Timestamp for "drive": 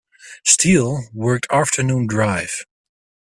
2.07-2.65